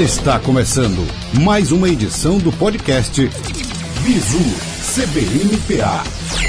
[0.00, 1.06] Está começando
[1.42, 3.20] mais uma edição do podcast
[4.00, 4.38] Visu
[4.94, 6.02] CBMPA.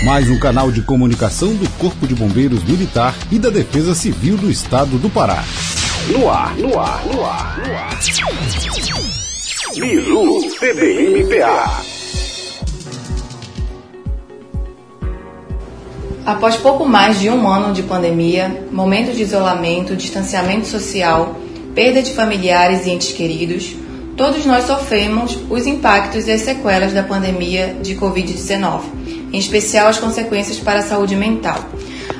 [0.05, 4.49] Mais um canal de comunicação do Corpo de Bombeiros Militar e da Defesa Civil do
[4.49, 5.43] Estado do Pará.
[6.07, 7.99] No ar, no ar, no ar, no ar.
[9.75, 11.81] Bizu CBMPA.
[16.25, 21.40] Após pouco mais de um ano de pandemia, momento de isolamento, distanciamento social,
[21.73, 23.75] perda de familiares e entes queridos,
[24.17, 28.81] todos nós sofremos os impactos e as sequelas da pandemia de Covid-19,
[29.31, 31.63] em especial as consequências para a saúde mental.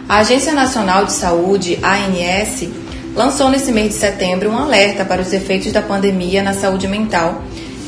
[0.07, 2.69] A Agência Nacional de Saúde, ANS,
[3.15, 7.41] lançou nesse mês de setembro um alerta para os efeitos da pandemia na saúde mental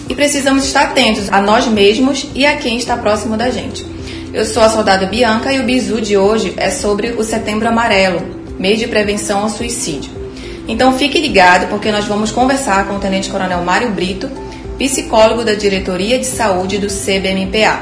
[0.10, 3.86] e precisamos estar atentos a nós mesmos e a quem está próximo da gente.
[4.34, 8.22] Eu sou a soldada Bianca e o bizu de hoje é sobre o Setembro Amarelo,
[8.60, 10.23] mês de prevenção ao suicídio.
[10.68, 14.30] Então fique ligado porque nós vamos conversar com o Tenente Coronel Mário Brito,
[14.78, 17.82] psicólogo da Diretoria de Saúde do CBMPA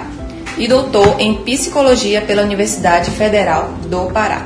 [0.58, 4.46] e doutor em Psicologia pela Universidade Federal do Pará.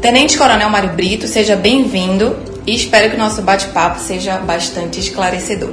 [0.00, 5.70] Tenente Coronel Mário Brito, seja bem-vindo e espero que o nosso bate-papo seja bastante esclarecedor.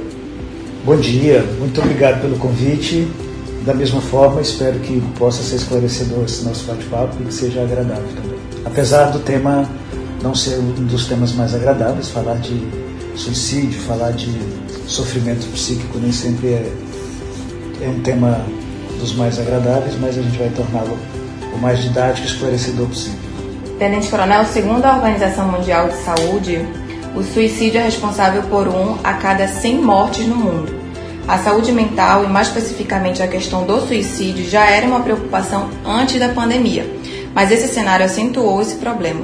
[0.84, 3.08] Bom dia, muito obrigado pelo convite.
[3.64, 8.08] Da mesma forma, espero que possa ser esclarecedor esse nosso bate-papo e que seja agradável
[8.14, 8.38] também.
[8.64, 9.68] Apesar do tema
[10.22, 12.60] não ser um dos temas mais agradáveis, falar de
[13.16, 14.30] suicídio, falar de
[14.86, 16.72] sofrimento psíquico nem sempre é,
[17.82, 18.44] é um tema
[18.98, 20.98] dos mais agradáveis, mas a gente vai torná-lo
[21.54, 23.18] o mais didático e esclarecedor possível.
[23.78, 26.66] Tenente Coronel, segundo a Organização Mundial de Saúde,
[27.16, 30.80] o suicídio é responsável por um a cada 100 mortes no mundo.
[31.26, 36.18] A saúde mental e mais especificamente a questão do suicídio já era uma preocupação antes
[36.18, 36.84] da pandemia,
[37.34, 39.22] mas esse cenário acentuou esse problema.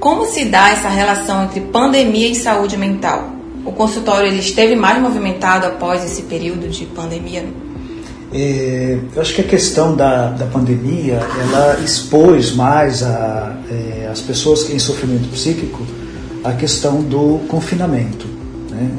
[0.00, 3.30] Como se dá essa relação entre pandemia e saúde mental?
[3.64, 7.44] O consultório ele esteve mais movimentado após esse período de pandemia?
[8.32, 14.20] É, eu acho que a questão da, da pandemia ela expôs mais a, é, as
[14.20, 15.82] pessoas em sofrimento psíquico
[16.44, 18.26] a questão do confinamento.
[18.70, 18.90] Né?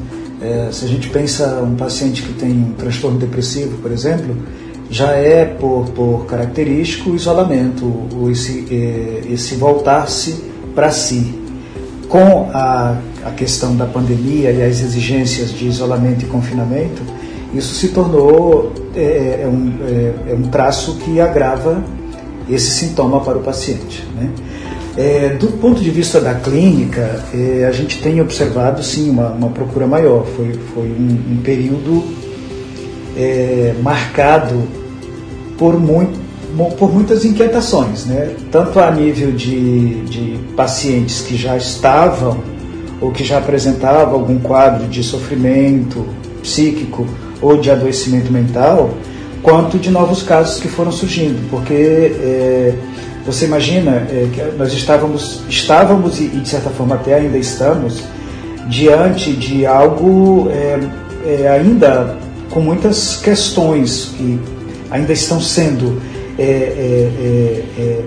[0.41, 4.35] É, se a gente pensa um paciente que tem um transtorno depressivo, por exemplo,
[4.90, 10.44] já é por, por característico o isolamento, esse, é, esse voltar-se
[10.78, 11.34] para si.
[12.08, 12.96] Com a,
[13.26, 17.02] a questão da pandemia e as exigências de isolamento e confinamento,
[17.52, 21.84] isso se tornou é, é, um, é, é um traço que agrava
[22.48, 24.08] esse sintoma para o paciente.
[24.16, 24.30] Né?
[24.96, 29.50] É, do ponto de vista da clínica, é, a gente tem observado sim uma, uma
[29.50, 30.28] procura maior.
[30.28, 32.04] Foi, foi um, um período
[33.18, 34.64] é, marcado
[35.58, 36.27] por, muito,
[36.78, 38.35] por muitas inquietações, né?
[38.52, 42.38] tanto a nível de, de pacientes que já estavam
[43.02, 46.06] ou que já apresentavam algum quadro de sofrimento
[46.41, 47.06] psíquico
[47.41, 48.91] ou de adoecimento mental,
[49.44, 52.74] quanto de novos casos que foram surgindo, porque é,
[53.25, 58.02] você imagina é, que nós estávamos, estávamos e, e, de certa forma até ainda estamos
[58.69, 60.79] diante de algo é,
[61.25, 62.16] é, ainda
[62.50, 64.40] com muitas questões que
[64.90, 66.02] ainda estão sendo
[66.38, 68.03] é, é, é,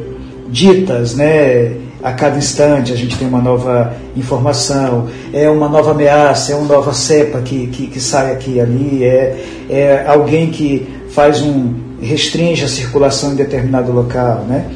[0.49, 1.73] ditas, né?
[2.03, 6.75] A cada instante a gente tem uma nova informação, é uma nova ameaça, é uma
[6.75, 11.75] nova cepa que, que, que sai aqui e ali, é, é alguém que faz um
[12.01, 14.71] restringe a circulação em determinado local, né?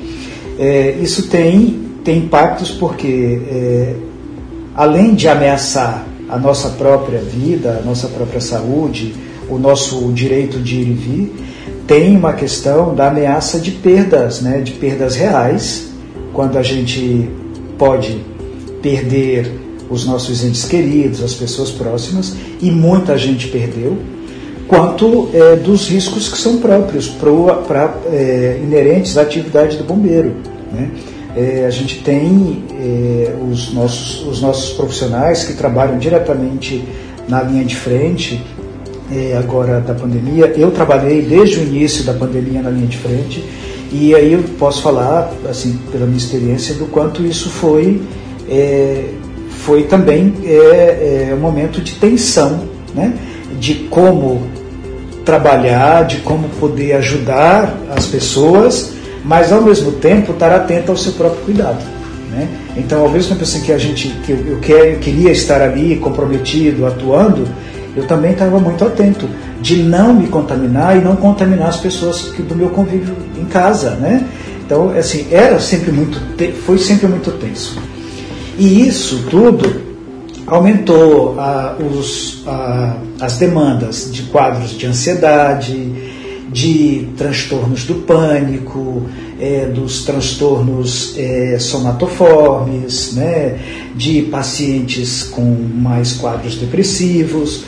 [0.59, 3.95] É, isso tem, tem impactos porque, é,
[4.75, 9.15] além de ameaçar a nossa própria vida, a nossa própria saúde,
[9.49, 11.33] o nosso direito de ir e vir,
[11.87, 15.89] tem uma questão da ameaça de perdas, né, de perdas reais,
[16.33, 17.29] quando a gente
[17.79, 18.21] pode
[18.83, 19.51] perder
[19.91, 23.99] os nossos entes queridos, as pessoas próximas, e muita gente perdeu,
[24.67, 30.35] quanto é, dos riscos que são próprios, pra, é, inerentes à atividade do bombeiro.
[30.73, 30.91] Né?
[31.37, 36.83] É, a gente tem é, os, nossos, os nossos profissionais que trabalham diretamente
[37.29, 38.43] na linha de frente
[39.13, 40.53] é, agora da pandemia.
[40.57, 43.45] Eu trabalhei desde o início da pandemia na linha de frente
[43.93, 48.03] e aí eu posso falar, assim, pela minha experiência, do quanto isso foi,
[48.49, 49.05] é,
[49.65, 52.63] foi também é, é, um momento de tensão,
[52.95, 53.15] né?
[53.61, 54.43] de como
[55.25, 58.93] trabalhar, de como poder ajudar as pessoas,
[59.25, 61.83] mas ao mesmo tempo estar atento ao seu próprio cuidado.
[62.31, 62.49] Né?
[62.77, 65.63] Então, ao mesmo tempo assim, que a gente, que eu, eu, quer, eu queria estar
[65.63, 67.47] ali comprometido, atuando,
[67.97, 69.29] eu também estava muito atento
[69.61, 73.91] de não me contaminar e não contaminar as pessoas que, do meu convívio em casa,
[73.97, 74.27] né?
[74.65, 76.21] Então, assim, era sempre muito,
[76.65, 77.79] foi sempre muito tenso.
[78.59, 79.83] E isso tudo
[80.47, 81.37] aumentou
[81.81, 82.45] os,
[83.21, 86.13] as demandas de quadros de ansiedade,
[86.51, 89.03] de transtornos do pânico,
[89.41, 93.59] é, dos transtornos é, somatoformes, né,
[93.95, 97.65] de pacientes com mais quadros depressivos,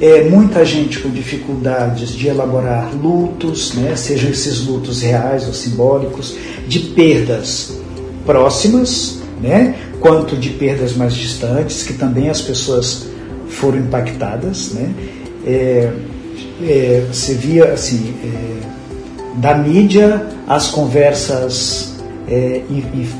[0.00, 6.36] é, muita gente com dificuldades de elaborar lutos, né, sejam esses lutos reais ou simbólicos,
[6.68, 7.78] de perdas
[8.24, 13.06] próximas, né, quanto de perdas mais distantes, que também as pessoas
[13.48, 14.72] foram impactadas.
[14.72, 14.92] Né,
[15.46, 15.92] é,
[16.62, 21.94] é, você via assim, é, da mídia as conversas
[22.28, 22.60] é,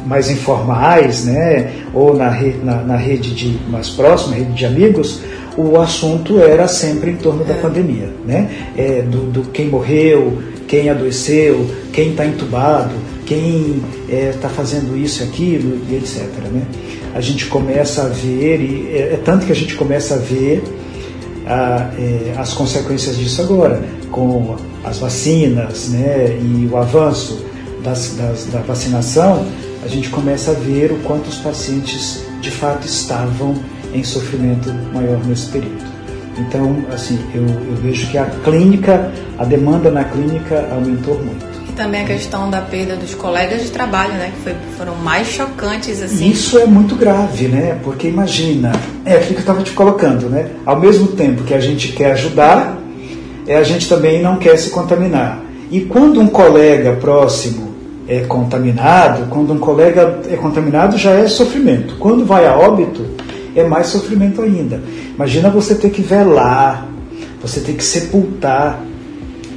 [0.04, 5.20] mais informais, né, ou na, re, na, na, rede de mais próxima, rede de amigos,
[5.56, 7.56] o assunto era sempre em torno da é.
[7.58, 12.94] pandemia, né, é, do, do, quem morreu, quem adoeceu, quem está entubado,
[13.24, 16.22] quem está é, fazendo isso e aquilo, e etc.
[16.52, 16.62] Né?
[17.14, 20.62] A gente começa a ver, e é, é tanto que a gente começa a ver
[21.46, 27.44] a, é, as consequências disso agora, com as vacinas né, e o avanço
[27.82, 29.46] das, das, da vacinação,
[29.84, 33.54] a gente começa a ver o quanto os pacientes de fato estavam
[33.96, 35.84] em sofrimento maior nesse período.
[36.38, 42.02] Então, assim, eu, eu vejo que a clínica, a demanda na clínica aumentou muito também
[42.02, 44.32] a questão da perda dos colegas de trabalho, né?
[44.34, 46.30] Que foi, foram mais chocantes, assim.
[46.30, 47.78] Isso é muito grave, né?
[47.84, 48.72] Porque imagina,
[49.04, 50.48] é aquilo que eu estava te colocando, né?
[50.64, 52.78] Ao mesmo tempo que a gente quer ajudar,
[53.46, 55.42] é, a gente também não quer se contaminar.
[55.70, 57.74] E quando um colega próximo
[58.08, 61.96] é contaminado, quando um colega é contaminado já é sofrimento.
[61.98, 63.04] Quando vai a óbito,
[63.56, 64.80] é mais sofrimento ainda.
[65.14, 66.88] Imagina você ter que velar,
[67.42, 68.84] você ter que sepultar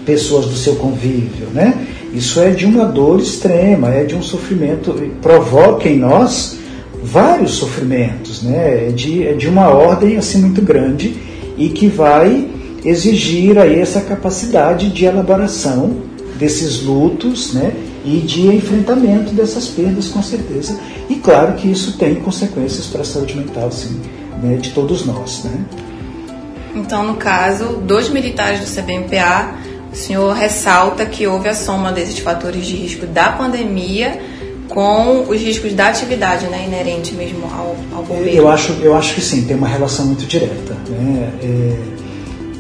[0.06, 1.88] pessoas do seu convívio, né?
[2.14, 6.58] Isso é de uma dor extrema, é de um sofrimento, provoca em nós
[7.04, 8.88] vários sofrimentos, né?
[8.88, 11.16] É de, é de uma ordem assim muito grande
[11.58, 12.48] e que vai
[12.84, 15.98] exigir aí essa capacidade de elaboração
[16.40, 17.74] desses lutos, né?
[18.06, 20.80] E de enfrentamento dessas perdas, com certeza.
[21.10, 24.00] E claro que isso tem consequências para a saúde mental, sim,
[24.42, 24.56] né?
[24.58, 25.66] de todos nós, né?
[26.76, 29.58] Então, no caso, dois militares do CBMPA
[29.92, 34.20] o senhor ressalta que houve a soma desses fatores de risco da pandemia
[34.70, 38.38] com os riscos da atividade né, inerente mesmo ao, ao bombeiro?
[38.38, 40.76] Eu acho, eu acho que sim, tem uma relação muito direta.
[40.88, 41.32] Né?
[41.42, 41.78] É,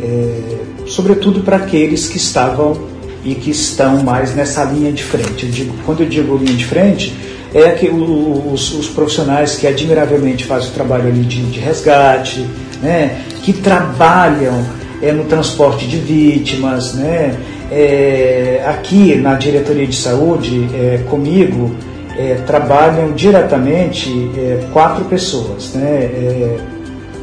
[0.01, 2.75] é, sobretudo para aqueles que estavam
[3.23, 5.45] e que estão mais nessa linha de frente.
[5.45, 7.13] Eu digo, quando eu digo linha de frente,
[7.53, 12.45] é que os, os profissionais que admiravelmente fazem o trabalho ali de, de resgate,
[12.81, 13.21] né?
[13.43, 14.63] que trabalham
[15.01, 16.93] é, no transporte de vítimas.
[16.93, 17.35] Né?
[17.71, 21.75] É, aqui na diretoria de saúde, é, comigo,
[22.17, 25.73] é, trabalham diretamente é, quatro pessoas.
[25.73, 25.89] Né?
[25.89, 26.57] É,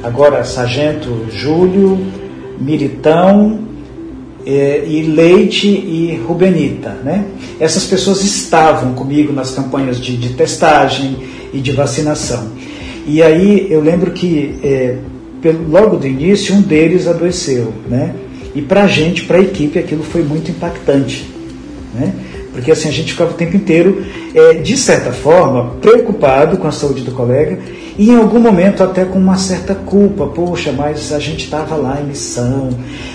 [0.03, 1.99] agora, Sargento Júlio,
[2.59, 3.66] Miritão,
[4.47, 6.91] e Leite e Rubenita.
[7.03, 7.25] Né?
[7.59, 11.17] Essas pessoas estavam comigo nas campanhas de, de testagem
[11.53, 12.53] e de vacinação.
[13.07, 14.55] E aí eu lembro que
[15.69, 18.15] logo do início, um deles adoeceu, né?
[18.55, 21.29] E para a gente, para a equipe, aquilo foi muito impactante,
[21.95, 22.13] né?
[22.53, 24.03] Porque assim, a gente ficava o tempo inteiro,
[24.35, 27.59] é, de certa forma, preocupado com a saúde do colega
[27.99, 30.27] e em algum momento até com uma certa culpa.
[30.27, 32.71] Poxa, mas a gente estava lá em missão.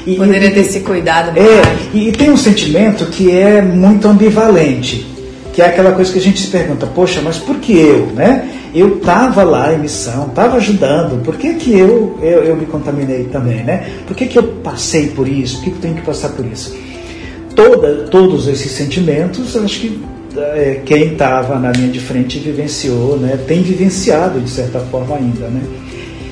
[0.05, 1.47] E, Poderia e, ter se cuidado mais.
[1.47, 1.61] É,
[1.93, 5.05] e tem um sentimento que é muito ambivalente,
[5.53, 8.49] que é aquela coisa que a gente se pergunta, poxa, mas por que eu, né?
[8.73, 13.25] eu estava lá em missão, estava ajudando, por que, que eu, eu, eu, me contaminei
[13.25, 13.89] também, né?
[14.07, 15.57] Por que, que eu passei por isso?
[15.57, 16.73] Por que, que eu tenho que passar por isso?
[17.53, 20.01] Toda, todos esses sentimentos, acho que
[20.37, 23.37] é, quem estava na linha de frente vivenciou, né?
[23.47, 25.61] Tem vivenciado de certa forma ainda, né?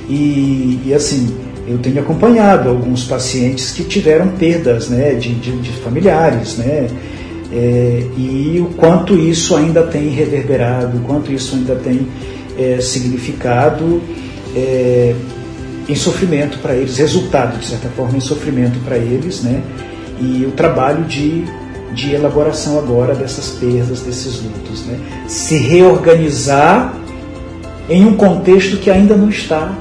[0.09, 1.35] E, e assim,
[1.67, 5.13] eu tenho acompanhado alguns pacientes que tiveram perdas, né?
[5.13, 6.87] De, de, de familiares, né?
[7.51, 12.07] É, e o quanto isso ainda tem reverberado, o quanto isso ainda tem
[12.57, 14.01] é, significado
[14.55, 15.15] é,
[15.87, 19.63] em sofrimento para eles, resultado, de certa forma, em sofrimento para eles, né?
[20.21, 21.45] e o trabalho de,
[21.93, 24.85] de elaboração agora dessas perdas, desses lutos.
[24.85, 24.99] Né?
[25.27, 26.93] Se reorganizar
[27.89, 29.73] em um contexto que ainda não está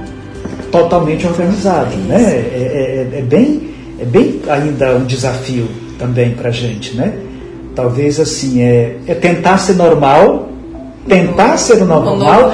[0.71, 1.95] totalmente organizado.
[1.97, 2.21] Né?
[2.21, 6.97] É, é, é, bem, é bem ainda um desafio também para a gente.
[6.97, 7.13] Né?
[7.75, 10.49] Talvez assim, é, é tentar ser normal,
[11.07, 12.53] tentar ser o normal, normal,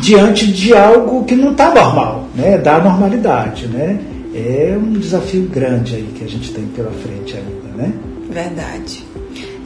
[0.00, 2.58] diante de algo que não está normal, né?
[2.58, 3.66] da normalidade.
[3.66, 3.98] Né?
[4.34, 7.82] É um desafio grande aí que a gente tem pela frente ainda.
[7.82, 7.92] Né?
[8.28, 9.04] Verdade.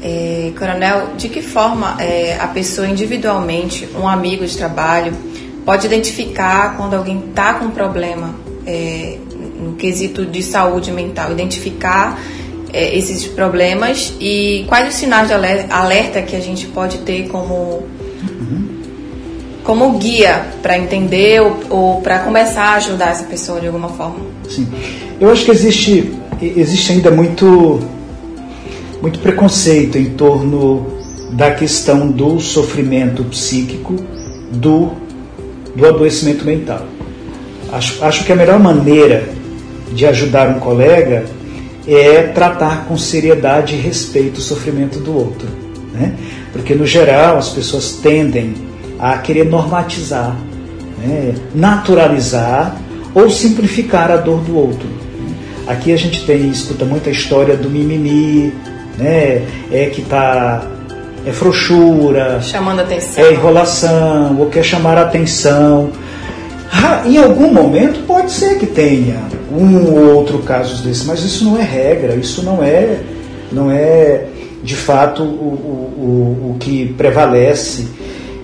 [0.03, 5.13] É, Coronel, de que forma é, a pessoa individualmente, um amigo de trabalho,
[5.65, 8.35] pode identificar quando alguém está com problema
[8.67, 9.19] é,
[9.61, 12.19] no quesito de saúde mental, identificar
[12.73, 17.83] é, esses problemas e quais os sinais de alerta que a gente pode ter como
[19.63, 24.17] como guia para entender ou, ou para começar a ajudar essa pessoa de alguma forma.
[24.49, 24.67] Sim,
[25.21, 27.81] eu acho que existe existe ainda muito
[29.01, 30.87] muito preconceito em torno
[31.33, 33.97] da questão do sofrimento psíquico,
[34.53, 34.91] do,
[35.75, 36.87] do adoecimento mental.
[37.73, 39.29] Acho, acho que a melhor maneira
[39.93, 41.25] de ajudar um colega
[41.87, 45.49] é tratar com seriedade e respeito o sofrimento do outro.
[45.93, 46.15] Né?
[46.53, 48.55] Porque, no geral, as pessoas tendem
[48.99, 50.37] a querer normatizar,
[50.99, 51.35] né?
[51.55, 52.77] naturalizar
[53.15, 54.89] ou simplificar a dor do outro.
[55.67, 58.53] Aqui a gente tem, escuta muita história do mimimi,
[58.99, 59.47] né?
[59.71, 60.63] é que está
[61.27, 63.25] é frouxura, chamando atenção.
[63.25, 65.91] é enrolação, ou quer chamar a atenção.
[67.05, 69.21] Em algum momento pode ser que tenha
[69.51, 73.01] um ou outro caso desse, mas isso não é regra, isso não é,
[73.51, 74.27] não é
[74.63, 77.89] de fato o, o, o, o que prevalece.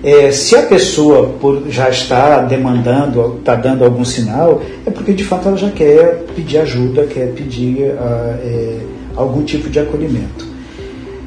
[0.03, 5.23] É, se a pessoa por, já está demandando, está dando algum sinal, é porque de
[5.23, 8.79] fato ela já quer pedir ajuda, quer pedir uh, é,
[9.17, 10.45] algum tipo de acolhimento.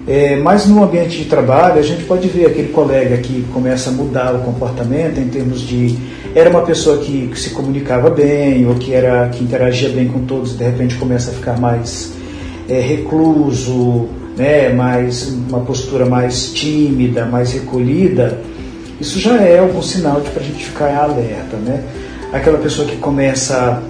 [0.06, 3.92] É, mas no ambiente de trabalho, a gente pode ver aquele colega que começa a
[3.92, 5.99] mudar o comportamento em termos de.
[6.35, 10.20] Era uma pessoa que, que se comunicava bem, ou que, era, que interagia bem com
[10.20, 12.12] todos, de repente começa a ficar mais
[12.68, 18.40] é, recluso, né, mais, uma postura mais tímida, mais recolhida.
[19.00, 21.56] Isso já é algum sinal para a gente ficar alerta.
[21.56, 21.82] Né?
[22.32, 23.82] Aquela pessoa que começa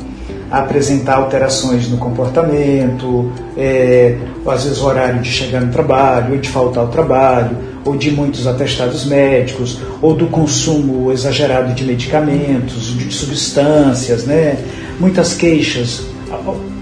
[0.50, 4.16] apresentar alterações no comportamento, é,
[4.47, 8.11] às vezes o horário de chegar no trabalho, ou de faltar ao trabalho, ou de
[8.11, 14.57] muitos atestados médicos, ou do consumo exagerado de medicamentos, de substâncias, né?
[14.99, 16.02] muitas queixas,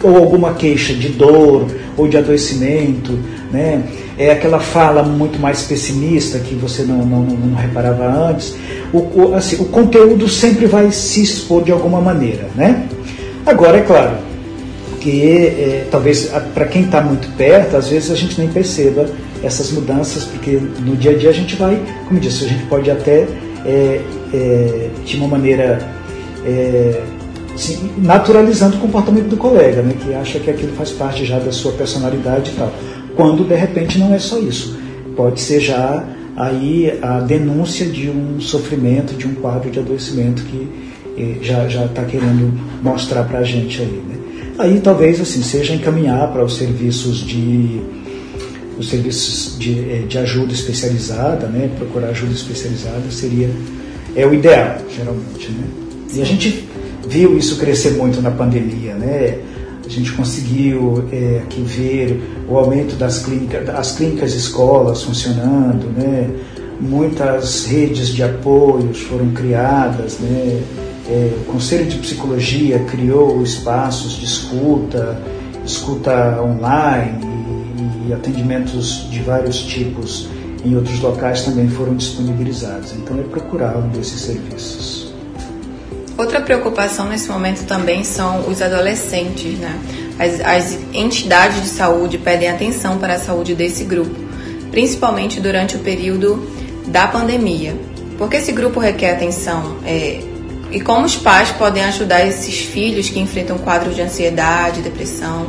[0.03, 3.19] ou alguma queixa de dor ou de adoecimento,
[3.51, 3.83] né?
[4.17, 8.55] é aquela fala muito mais pessimista que você não, não, não reparava antes.
[8.93, 12.49] O, o, assim, o conteúdo sempre vai se expor de alguma maneira.
[12.55, 12.89] Né?
[13.49, 14.19] Agora, é claro,
[15.01, 19.09] que é, talvez para quem está muito perto, às vezes a gente nem perceba
[19.43, 22.91] essas mudanças, porque no dia a dia a gente vai, como disse, a gente pode
[22.91, 23.27] até
[23.65, 24.03] é,
[24.35, 25.79] é, de uma maneira
[26.45, 27.03] é,
[27.55, 31.51] assim, naturalizando o comportamento do colega, né, que acha que aquilo faz parte já da
[31.51, 32.71] sua personalidade e tal.
[33.17, 34.79] Quando de repente não é só isso,
[35.17, 36.05] pode ser já
[36.37, 40.69] aí a denúncia de um sofrimento, de um quadro de adoecimento que
[41.43, 44.17] já já está querendo mostrar para a gente aí, né?
[44.59, 47.81] Aí talvez assim seja encaminhar para os serviços de
[48.79, 51.71] os serviços de, eh, de ajuda especializada, né?
[51.77, 53.51] Procurar ajuda especializada seria
[54.15, 55.65] é o ideal geralmente, né?
[56.15, 56.69] E a gente
[57.07, 59.39] viu isso crescer muito na pandemia, né?
[59.85, 66.31] A gente conseguiu é, aqui ver o aumento das clínicas, as clínicas escolas funcionando, né?
[66.81, 70.61] Muitas redes de apoios foram criadas, né?
[71.09, 75.21] É, o Conselho de Psicologia criou espaços de escuta,
[75.65, 77.19] escuta online
[78.07, 80.29] e, e atendimentos de vários tipos
[80.65, 82.93] em outros locais também foram disponibilizados.
[82.93, 85.13] Então é procurar um desses serviços.
[86.17, 89.79] Outra preocupação nesse momento também são os adolescentes, né?
[90.19, 94.17] As, as, entidades de saúde pedem atenção para a saúde desse grupo,
[94.73, 96.45] principalmente durante o período
[96.89, 97.77] da pandemia.
[98.19, 100.21] Porque esse grupo requer atenção é,
[100.71, 105.47] e como os pais podem ajudar esses filhos que enfrentam quadros de ansiedade, depressão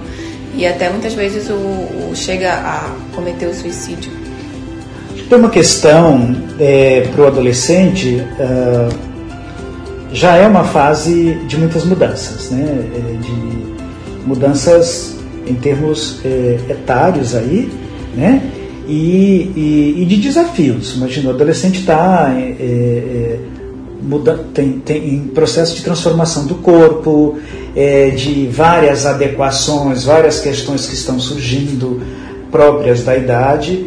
[0.56, 4.12] e até muitas vezes o, o chega a cometer o suicídio.
[5.30, 9.10] Tem uma questão é, para o adolescente, uh,
[10.12, 12.66] já é uma fase de muitas mudanças, né?
[12.66, 17.72] É, de mudanças em termos é, etários aí,
[18.16, 18.42] né?
[18.88, 20.96] E, e, e, de desafios.
[20.96, 23.40] Imagina, o adolescente está é, é,
[24.02, 27.38] muda, tem, tem em processo de transformação do corpo,
[27.76, 32.02] é, de várias adequações, várias questões que estão surgindo
[32.52, 33.86] próprias da idade.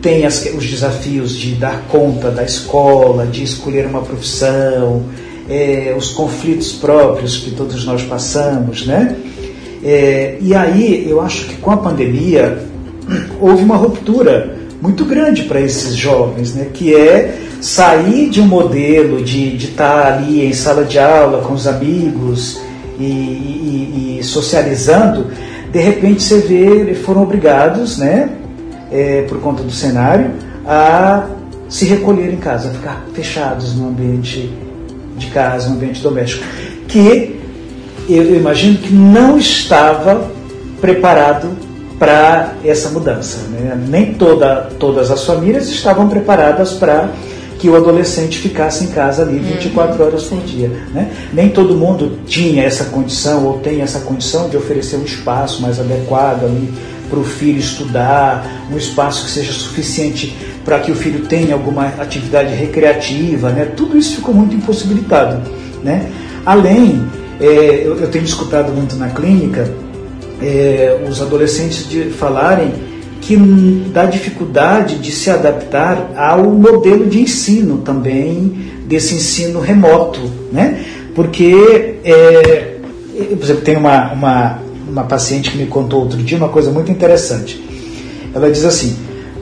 [0.00, 5.04] Tem as, os desafios de dar conta da escola, de escolher uma profissão,
[5.48, 9.16] é, os conflitos próprios que todos nós passamos, né?
[9.82, 12.58] É, e aí eu acho que com a pandemia
[13.40, 16.68] houve uma ruptura muito grande para esses jovens, né?
[16.72, 21.54] Que é sair de um modelo de estar tá ali em sala de aula com
[21.54, 22.60] os amigos
[22.98, 25.26] e, e, e socializando,
[25.70, 28.30] de repente você vê, foram obrigados, né,
[28.90, 30.30] é, por conta do cenário,
[30.66, 31.26] a
[31.68, 34.50] se recolher em casa, a ficar fechados no ambiente
[35.16, 36.44] de casa, um ambiente doméstico,
[36.86, 37.38] que
[38.08, 40.30] eu, eu imagino que não estava
[40.80, 41.50] preparado
[41.98, 43.48] para essa mudança.
[43.50, 43.78] Né?
[43.88, 47.10] Nem toda, todas as famílias estavam preparadas para
[47.58, 50.06] que o adolescente ficasse em casa ali 24 uhum.
[50.06, 50.68] horas por dia.
[50.94, 51.10] Né?
[51.32, 55.80] Nem todo mundo tinha essa condição ou tem essa condição de oferecer um espaço mais
[55.80, 56.72] adequado ali
[57.10, 61.86] para o filho estudar, um espaço que seja suficiente para que o filho tenha alguma
[61.98, 63.64] atividade recreativa, né?
[63.64, 65.40] Tudo isso ficou muito impossibilitado,
[65.82, 66.10] né?
[66.44, 67.02] Além,
[67.40, 69.72] é, eu, eu, tenho escutado muito na clínica
[70.42, 72.72] é, os adolescentes de falarem
[73.28, 73.36] que
[73.92, 80.18] da dificuldade de se adaptar ao modelo de ensino também desse ensino remoto,
[80.50, 80.82] né?
[81.14, 82.76] Porque, é,
[83.36, 84.58] por exemplo, tem uma, uma,
[84.88, 87.62] uma paciente que me contou outro dia uma coisa muito interessante.
[88.34, 88.96] Ela diz assim,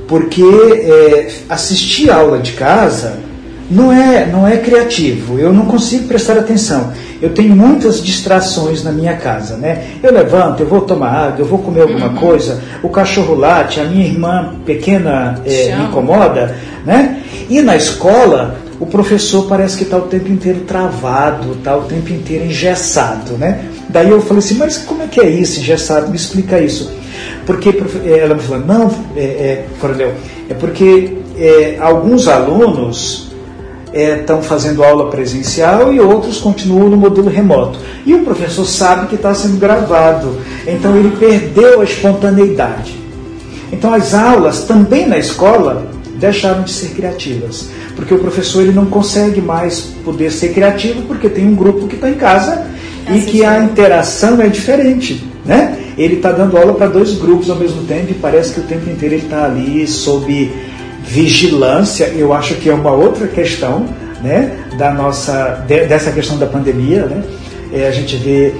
[0.08, 3.20] porque é, assistir aula de casa
[3.70, 6.92] não é, não é criativo, eu não consigo prestar atenção.
[7.20, 9.84] Eu tenho muitas distrações na minha casa, né?
[10.02, 12.16] Eu levanto, eu vou tomar água, eu vou comer alguma uhum.
[12.16, 17.22] coisa, o cachorro late, a minha irmã pequena é, me incomoda, né?
[17.48, 22.12] E na escola, o professor parece que está o tempo inteiro travado, está o tempo
[22.12, 23.64] inteiro engessado, né?
[23.88, 26.08] Daí eu falei assim, mas como é que é isso, engessado?
[26.10, 26.92] Me explica isso.
[27.46, 30.12] Porque eh, ela me falou, não, é, é, Coronel,
[30.50, 33.26] é porque é, alguns alunos
[33.96, 37.78] estão é, fazendo aula presencial e outros continuam no modelo remoto.
[38.04, 40.36] E o professor sabe que está sendo gravado,
[40.66, 42.94] então ele perdeu a espontaneidade.
[43.72, 48.86] Então as aulas também na escola deixaram de ser criativas, porque o professor ele não
[48.86, 52.66] consegue mais poder ser criativo porque tem um grupo que está em casa
[53.14, 55.78] e que a interação é diferente, né?
[55.96, 58.90] Ele está dando aula para dois grupos ao mesmo tempo e parece que o tempo
[58.90, 60.52] inteiro ele está ali sob
[61.06, 63.86] vigilância, eu acho que é uma outra questão
[64.22, 67.06] né, da nossa, dessa questão da pandemia.
[67.06, 67.22] Né?
[67.72, 68.52] É, a gente vê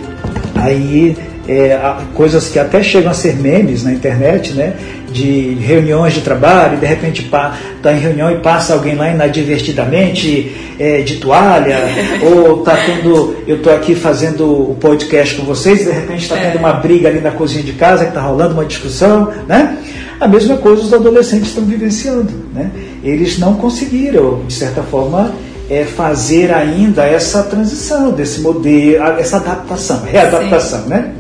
[0.54, 1.16] aí
[1.48, 1.78] é,
[2.14, 4.74] coisas que até chegam a ser memes na internet, né?
[5.10, 10.52] de reuniões de trabalho, e de repente está em reunião e passa alguém lá inadvertidamente
[10.78, 11.78] é, de toalha,
[12.22, 16.36] ou está tendo, eu estou aqui fazendo o podcast com vocês, e de repente está
[16.36, 16.58] tendo é.
[16.58, 19.78] uma briga ali na cozinha de casa, que está rolando uma discussão, né?
[20.18, 22.32] A mesma coisa os adolescentes estão vivenciando.
[22.54, 22.70] Né?
[23.02, 25.32] Eles não conseguiram, de certa forma,
[25.68, 30.86] é, fazer ainda essa transição desse modelo, essa adaptação, readaptação.
[30.86, 31.12] Né?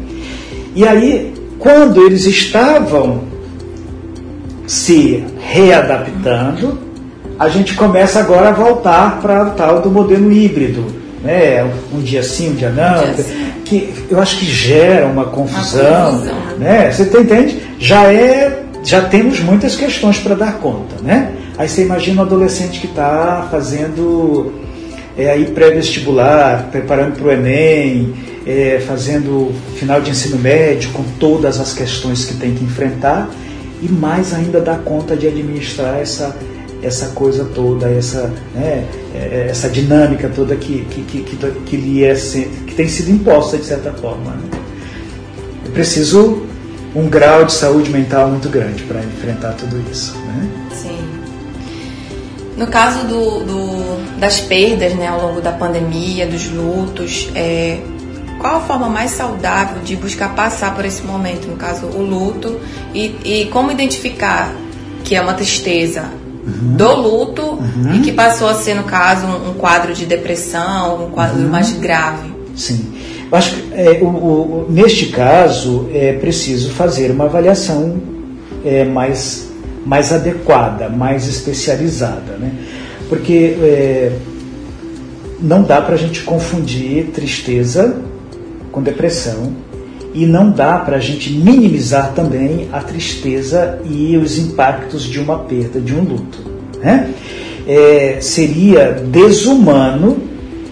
[0.74, 3.24] E aí, quando eles estavam
[4.66, 6.78] se readaptando,
[7.38, 10.84] a gente começa agora a voltar para o tal do modelo híbrido.
[11.22, 11.62] Né?
[11.92, 13.04] Um dia sim, um dia não.
[13.04, 13.24] Um dia
[13.64, 16.10] que eu acho que gera uma confusão.
[16.10, 16.58] Uma confusão.
[16.58, 16.90] Né?
[16.90, 17.62] Você entende?
[17.78, 21.34] Já é já temos muitas questões para dar conta, né?
[21.58, 24.52] Aí você imagina um adolescente que está fazendo
[25.18, 28.14] é, aí pré-vestibular, preparando para o Enem,
[28.46, 33.28] é, fazendo final de ensino médio, com todas as questões que tem que enfrentar,
[33.82, 36.36] e mais ainda dar conta de administrar essa,
[36.80, 42.04] essa coisa toda, essa, né, é, essa dinâmica toda que, que, que, que, que, lhe
[42.04, 44.30] é, que tem sido imposta de certa forma.
[44.30, 44.60] Né?
[45.64, 46.46] Eu preciso
[46.96, 50.16] um grau de saúde mental muito grande para enfrentar tudo isso.
[50.16, 50.50] Né?
[50.72, 50.98] Sim.
[52.56, 57.80] No caso do, do, das perdas né, ao longo da pandemia, dos lutos, é,
[58.40, 61.46] qual a forma mais saudável de buscar passar por esse momento?
[61.46, 62.58] No caso, o luto,
[62.94, 64.54] e, e como identificar
[65.04, 66.04] que é uma tristeza
[66.46, 66.76] uhum.
[66.76, 67.94] do luto uhum.
[67.94, 71.50] e que passou a ser, no caso, um, um quadro de depressão, um quadro uhum.
[71.50, 72.34] mais grave?
[72.56, 72.94] Sim.
[73.30, 78.00] Acho que é, o, o, neste caso é preciso fazer uma avaliação
[78.64, 79.50] é, mais,
[79.84, 82.36] mais adequada, mais especializada.
[82.38, 82.52] Né?
[83.08, 84.12] Porque é,
[85.40, 87.96] não dá para a gente confundir tristeza
[88.70, 89.52] com depressão
[90.14, 95.40] e não dá para a gente minimizar também a tristeza e os impactos de uma
[95.40, 96.38] perda, de um luto.
[96.80, 97.12] Né?
[97.66, 100.25] É, seria desumano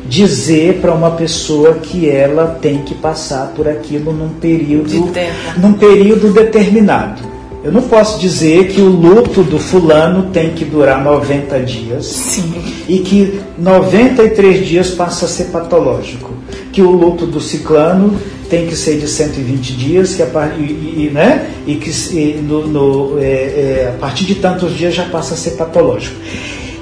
[0.07, 5.73] dizer para uma pessoa que ela tem que passar por aquilo num período, de num
[5.73, 7.35] período determinado.
[7.65, 12.53] Eu não posso dizer que o luto do fulano tem que durar 90 dias Sim.
[12.87, 16.35] e que 93 dias passa a ser patológico.
[16.71, 20.27] Que o luto do ciclano tem que ser de 120 dias que a,
[20.59, 21.49] e, e, né?
[21.67, 25.37] e que e no, no, é, é, a partir de tantos dias já passa a
[25.37, 26.17] ser patológico.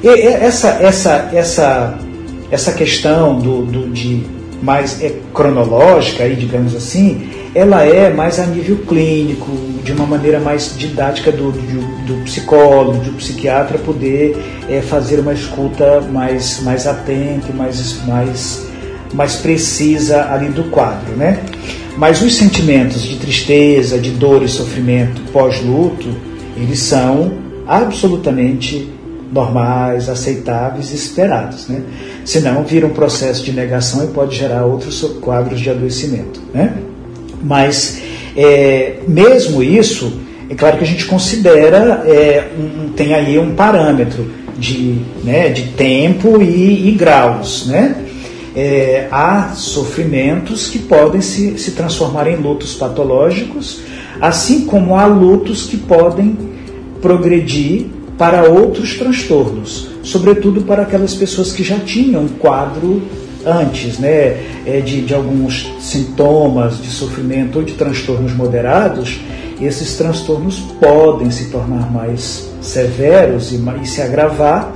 [0.02, 1.96] E, essa, essa, essa
[2.52, 4.22] essa questão do, do, de
[4.62, 9.50] mais é, cronológica, aí, digamos assim, ela é mais a nível clínico,
[9.82, 14.36] de uma maneira mais didática do, do, do psicólogo, do psiquiatra poder
[14.68, 18.66] é, fazer uma escuta mais, mais atenta mais, mais,
[19.14, 21.40] mais precisa ali do quadro, né?
[21.96, 26.08] Mas os sentimentos de tristeza, de dor e sofrimento pós-luto,
[26.56, 27.32] eles são
[27.66, 28.88] absolutamente
[29.32, 31.80] normais, aceitáveis e esperados, né?
[32.24, 36.74] Senão vira um processo de negação e pode gerar outros quadros de adoecimento, né?
[37.42, 38.02] Mas
[38.36, 44.30] é, mesmo isso, é claro que a gente considera, é, um, tem aí um parâmetro
[44.58, 47.96] de, né, de tempo e, e graus, né?
[48.54, 53.80] É, há sofrimentos que podem se, se transformar em lutos patológicos,
[54.20, 56.36] assim como há lutos que podem
[57.00, 57.86] progredir
[58.22, 63.02] para outros transtornos, sobretudo para aquelas pessoas que já tinham quadro
[63.44, 69.18] antes, né, é, de, de alguns sintomas de sofrimento ou de transtornos moderados,
[69.61, 74.72] esses transtornos podem se tornar mais severos e, e se agravar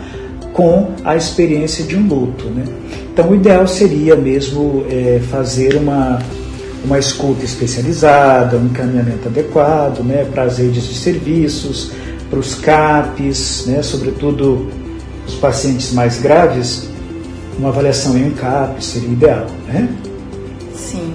[0.52, 2.46] com a experiência de um luto.
[2.46, 2.64] Né?
[3.12, 6.18] Então, o ideal seria mesmo é, fazer uma,
[6.84, 11.92] uma escuta especializada, um encaminhamento adequado né, para as redes de serviços,
[12.28, 14.70] para os CAPs, né, sobretudo
[15.26, 16.88] os pacientes mais graves,
[17.58, 19.88] uma avaliação em um CAP seria o ideal, né?
[20.74, 21.12] Sim.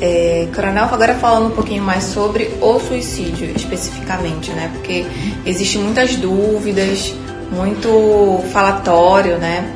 [0.00, 4.70] É, Coronel, agora falando um pouquinho mais sobre o suicídio especificamente, né?
[4.74, 5.06] Porque
[5.44, 7.14] existem muitas dúvidas,
[7.50, 9.74] muito falatório, né?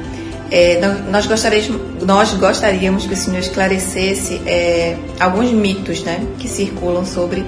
[0.50, 0.80] É,
[1.10, 7.44] nós, gostaríamos, nós gostaríamos que o senhor esclarecesse é, alguns mitos né, que circulam sobre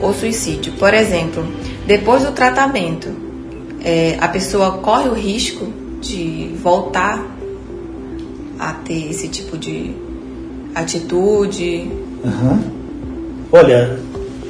[0.00, 0.72] o suicídio.
[0.74, 1.44] Por exemplo,
[1.86, 3.08] depois do tratamento,
[3.84, 5.66] é, a pessoa corre o risco
[6.00, 7.22] de voltar
[8.58, 9.92] a ter esse tipo de
[10.74, 11.90] atitude?
[12.24, 12.58] Uhum.
[13.52, 13.98] Olha,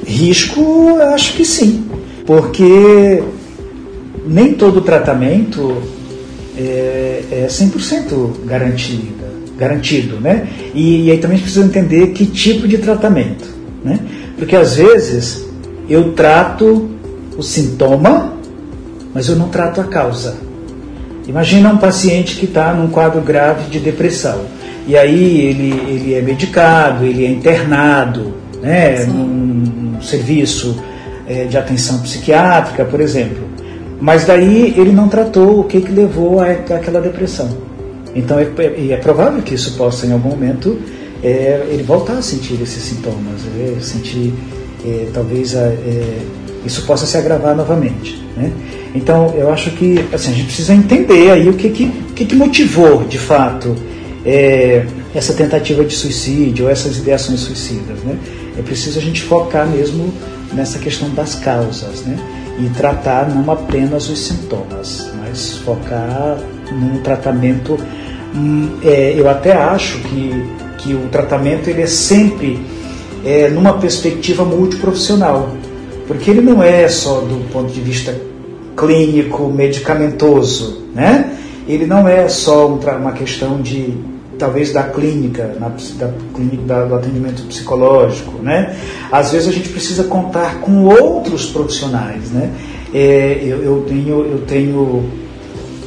[0.05, 1.85] risco eu acho que sim,
[2.25, 3.21] porque
[4.25, 5.77] nem todo tratamento
[6.57, 9.13] é, é 100% garantido,
[9.57, 10.47] garantido, né?
[10.73, 13.45] E, e aí também precisa entender que tipo de tratamento,
[13.83, 13.99] né?
[14.37, 15.45] Porque às vezes
[15.89, 16.94] eu trato
[17.37, 18.33] o sintoma,
[19.13, 20.37] mas eu não trato a causa.
[21.27, 24.41] Imagina um paciente que está num quadro grave de depressão.
[24.87, 30.77] E aí ele, ele é medicado, ele é internado né, num, num serviço
[31.27, 33.43] é, de atenção psiquiátrica, por exemplo.
[33.99, 37.49] Mas daí ele não tratou o que, que levou a, àquela depressão.
[38.15, 40.79] Então é, é, é, provável que isso possa, em algum momento,
[41.23, 44.33] é, ele voltar a sentir esses sintomas, é, sentir
[45.11, 45.71] talvez a,
[46.65, 48.21] isso possa se agravar novamente.
[48.35, 48.51] Né?
[48.93, 52.35] Então, eu acho que assim, a gente precisa entender aí o que, que, que, que
[52.35, 53.75] motivou, de fato,
[54.25, 57.99] é, essa tentativa de suicídio essas ideações suicidas.
[58.03, 58.17] Né?
[58.57, 60.13] É preciso a gente focar mesmo
[60.53, 62.17] nessa questão das causas né?
[62.59, 66.39] e tratar não apenas os sintomas, mas focar
[66.71, 67.77] num tratamento.
[68.33, 70.45] Hum, é, eu até acho que,
[70.79, 72.59] que o tratamento ele é sempre
[73.23, 75.49] é, numa perspectiva multiprofissional,
[76.07, 78.15] porque ele não é só do ponto de vista
[78.75, 81.37] clínico, medicamentoso, né?
[81.67, 83.97] Ele não é só uma questão de
[84.37, 86.11] talvez da clínica, na, da,
[86.67, 88.75] da, do atendimento psicológico, né?
[89.11, 92.51] Às vezes a gente precisa contar com outros profissionais, né?
[92.93, 95.09] É, eu, eu, tenho eu tenho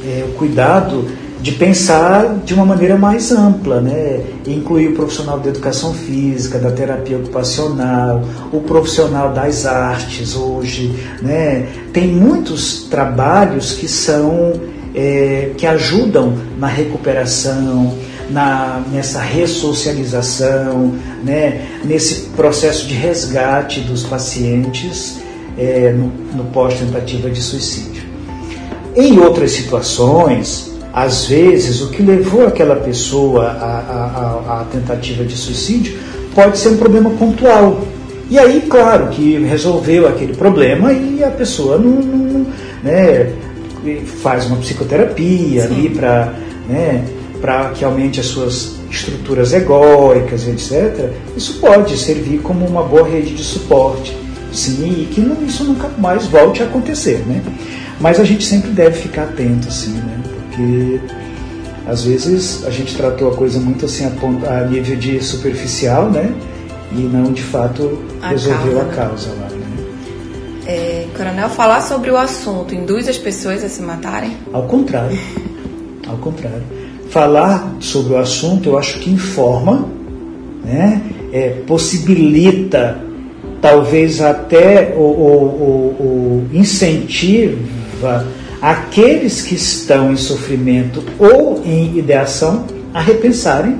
[0.05, 1.05] é, cuidado
[1.41, 4.21] de pensar de uma maneira mais ampla, né?
[4.45, 8.21] incluir o profissional da educação física, da terapia ocupacional,
[8.51, 11.67] o profissional das artes hoje, né?
[11.93, 14.53] tem muitos trabalhos que são
[14.93, 17.97] é, que ajudam na recuperação,
[18.29, 21.61] na, nessa ressocialização, né?
[21.85, 25.19] nesse processo de resgate dos pacientes
[25.57, 28.03] é, no, no pós-tentativa de suicídio.
[28.93, 35.97] Em outras situações, às vezes, o que levou aquela pessoa à, tentativa de suicídio
[36.33, 37.81] pode ser um problema pontual.
[38.29, 42.47] E aí, claro, que resolveu aquele problema e a pessoa não, não
[42.83, 43.31] né,
[44.21, 45.73] faz uma psicoterapia Sim.
[45.73, 46.33] ali para
[46.67, 47.05] né,
[47.75, 51.11] que aumente as suas estruturas egóicas, etc.
[51.37, 54.15] Isso pode servir como uma boa rede de suporte,
[54.51, 57.41] sim, e que não, isso nunca mais volte a acontecer, né?
[57.99, 60.19] Mas a gente sempre deve ficar atento, assim, né?
[60.59, 60.99] Porque
[61.87, 66.33] às vezes a gente tratou a coisa muito assim a, a nível de superficial, né?
[66.91, 69.47] E não de fato a resolveu causa, a causa lá.
[69.49, 69.59] Né?
[70.67, 74.35] É, coronel, falar sobre o assunto induz as pessoas a se matarem?
[74.51, 75.17] Ao contrário.
[76.07, 76.63] Ao contrário.
[77.11, 79.87] falar sobre o assunto, eu acho que informa,
[80.65, 81.03] né?
[81.31, 82.99] É, possibilita,
[83.61, 88.25] talvez até o, o, o, incentiva
[88.61, 93.77] aqueles que estão em sofrimento ou em ideação a repensarem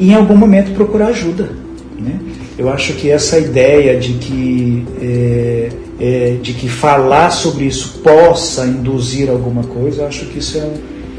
[0.00, 1.50] e em algum momento procurar ajuda.
[1.98, 2.18] Né?
[2.56, 5.68] Eu acho que essa ideia de que, é,
[5.98, 10.70] é, de que falar sobre isso possa induzir alguma coisa, eu acho que isso é,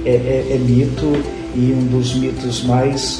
[0.05, 1.11] é, é, é mito
[1.55, 3.19] e um dos mitos mais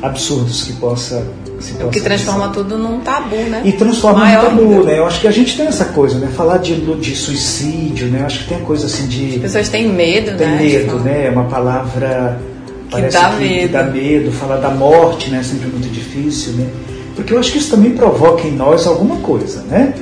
[0.00, 1.26] absurdos que possa
[1.62, 3.62] se o que transforma tudo num tabu, né?
[3.64, 4.98] E transforma Maior num tabu, né?
[4.98, 6.28] Eu acho que a gente tem essa coisa, né?
[6.36, 8.20] Falar de, de suicídio, né?
[8.20, 9.36] Eu acho que tem a coisa assim de.
[9.36, 10.58] As pessoas têm medo, tem né?
[10.58, 11.26] Tem medo, né?
[11.26, 12.40] É uma palavra.
[12.90, 13.60] Que dá que, medo.
[13.60, 14.32] Que dá medo.
[14.32, 15.38] Falar da morte, né?
[15.38, 16.68] É sempre muito difícil, né?
[17.14, 19.94] Porque eu acho que isso também provoca em nós alguma coisa, né?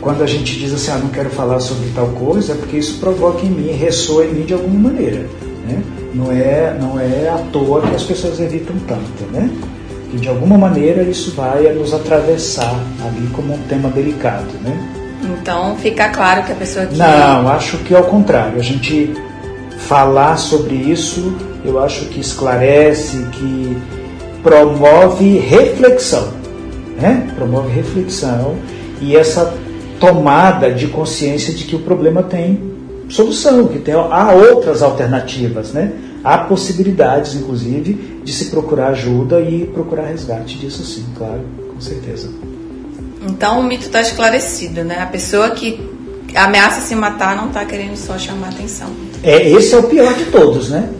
[0.00, 2.98] Quando a gente diz assim, ah, não quero falar sobre tal coisa, é porque isso
[3.00, 5.26] provoca em mim, ressoa em mim de alguma maneira,
[5.66, 5.82] né?
[6.14, 9.50] Não é, não é à toa que as pessoas evitam tanto, né?
[10.10, 14.76] Que de alguma maneira isso vai nos atravessar ali como um tema delicado, né?
[15.22, 16.96] Então fica claro que a pessoa que...
[16.96, 18.58] Não, acho que ao contrário.
[18.58, 19.12] A gente
[19.78, 23.76] falar sobre isso, eu acho que esclarece, que
[24.42, 26.28] promove reflexão,
[27.00, 27.28] né?
[27.36, 28.56] Promove reflexão
[29.00, 29.54] e essa
[30.00, 32.60] tomada de consciência de que o problema tem
[33.08, 35.92] solução, que tem, há outras alternativas, né?
[36.28, 41.40] Há possibilidades, inclusive, de se procurar ajuda e procurar resgate disso sim, claro,
[41.72, 42.28] com certeza.
[43.26, 44.98] Então o mito está esclarecido, né?
[45.00, 45.80] A pessoa que
[46.34, 48.90] ameaça se matar não está querendo só chamar atenção.
[49.22, 50.90] É, esse é o pior de todos, né?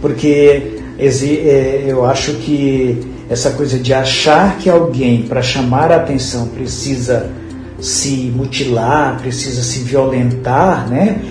[0.00, 2.98] Porque é, eu acho que
[3.30, 7.30] essa coisa de achar que alguém, para chamar a atenção, precisa
[7.78, 11.22] se mutilar, precisa se violentar, né?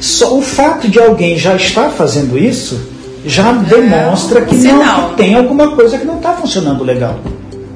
[0.00, 2.95] Só o fato de alguém já estar fazendo isso
[3.26, 7.18] já demonstra que, não, que tem alguma coisa que não está funcionando legal.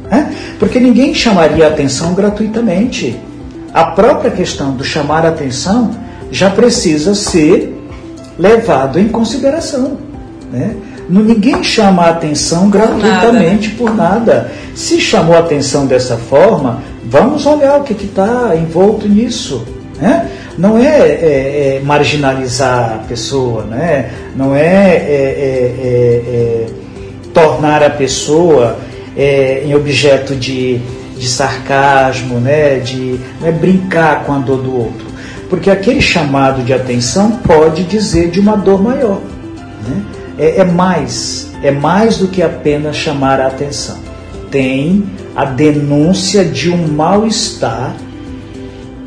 [0.08, 0.32] Né?
[0.58, 3.18] Porque ninguém chamaria atenção gratuitamente.
[3.74, 5.90] A própria questão do chamar atenção
[6.30, 7.76] já precisa ser
[8.38, 9.98] levado em consideração.
[10.52, 10.76] Né?
[11.08, 14.20] Ninguém chama a atenção gratuitamente por nada.
[14.20, 14.52] por nada.
[14.74, 19.66] Se chamou a atenção dessa forma, vamos olhar o que está envolto nisso.
[20.00, 20.28] Né?
[20.58, 24.10] Não é, é, é marginalizar a pessoa, né?
[24.36, 26.66] não é, é, é, é
[27.32, 28.78] tornar a pessoa
[29.16, 30.78] em objeto de,
[31.18, 32.78] de sarcasmo, né?
[32.78, 35.06] de não é brincar com a dor do outro.
[35.50, 39.20] Porque aquele chamado de atenção pode dizer de uma dor maior.
[39.86, 40.02] Né?
[40.38, 43.98] É, mais, é mais do que apenas chamar a atenção.
[44.50, 47.94] Tem a denúncia de um mal-estar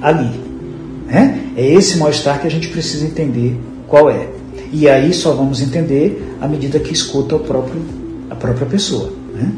[0.02, 0.43] ali.
[1.14, 1.52] Né?
[1.56, 4.28] É esse mal-estar que a gente precisa entender qual é.
[4.72, 7.80] E aí só vamos entender à medida que escuta o próprio,
[8.32, 9.14] a própria pessoa.
[9.36, 9.52] Né?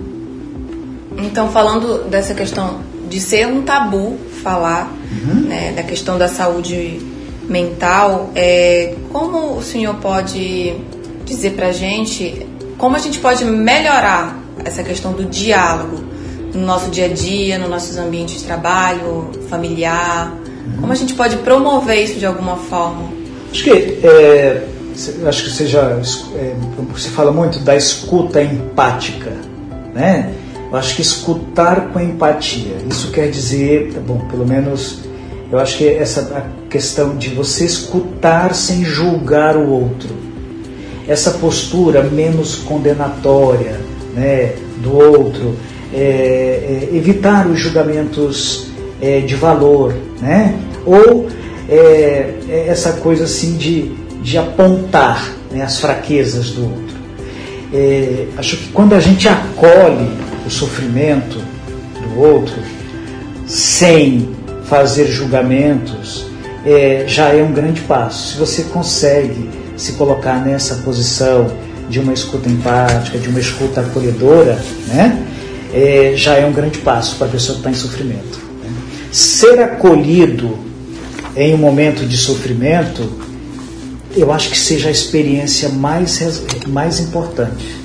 [1.20, 5.42] Então, falando dessa questão de ser um tabu falar uhum.
[5.48, 7.00] né, da questão da saúde
[7.48, 10.76] mental, é, como o senhor pode
[11.24, 12.46] dizer para a gente
[12.78, 16.04] como a gente pode melhorar essa questão do diálogo
[16.54, 20.34] no nosso dia a dia, nos nossos ambientes de trabalho, familiar,
[20.80, 23.10] como a gente pode promover isso de alguma forma?
[23.52, 24.68] Acho que é,
[25.28, 26.00] acho que você já
[26.36, 26.56] é,
[26.92, 29.32] você fala muito da escuta empática,
[29.94, 30.34] né?
[30.72, 35.06] Eu acho que escutar com empatia, isso quer dizer, tá bom, pelo menos
[35.52, 40.10] eu acho que essa questão de você escutar sem julgar o outro,
[41.08, 43.80] essa postura menos condenatória,
[44.14, 45.56] né, do outro,
[45.94, 48.68] é, é, evitar os julgamentos
[49.06, 50.58] é, de valor, né?
[50.84, 51.28] ou
[51.70, 53.92] é, é essa coisa assim de,
[54.22, 56.96] de apontar né, as fraquezas do outro.
[57.72, 60.10] É, acho que quando a gente acolhe
[60.46, 61.40] o sofrimento
[62.02, 62.56] do outro
[63.46, 64.30] sem
[64.66, 66.26] fazer julgamentos,
[66.66, 68.34] é, já é um grande passo.
[68.34, 71.48] Se você consegue se colocar nessa posição
[71.90, 75.24] de uma escuta empática, de uma escuta acolhedora, né,
[75.72, 78.45] é, já é um grande passo para a pessoa que está em sofrimento
[79.16, 80.58] ser acolhido
[81.38, 83.10] em um momento de sofrimento,
[84.14, 87.78] eu acho que seja a experiência mais, mais importante.